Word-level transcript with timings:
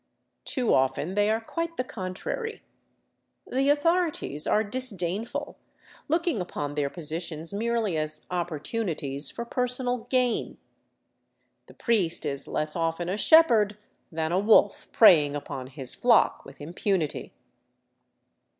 Too 0.45 0.73
often 0.73 1.13
they 1.13 1.29
are 1.29 1.39
quite 1.39 1.77
the 1.77 1.83
contrary. 1.83 2.63
The 3.45 3.69
authorities 3.69 4.47
are 4.47 4.63
disdainful, 4.63 5.59
look 6.07 6.25
ing 6.25 6.41
upon 6.41 6.73
their 6.73 6.89
positions 6.89 7.53
merely 7.53 7.97
as 7.97 8.25
opportunities 8.31 9.29
for 9.29 9.45
personal 9.45 10.07
gain; 10.09 10.57
the 11.67 11.75
priest 11.75 12.25
is 12.25 12.47
less 12.47 12.75
often 12.75 13.09
a 13.09 13.15
shepherd 13.17 13.77
than 14.11 14.31
a 14.31 14.39
wolf 14.39 14.87
preying 14.91 15.35
upon 15.35 15.67
his 15.67 15.93
flock 15.93 16.45
with 16.45 16.59
impunity. 16.61 17.31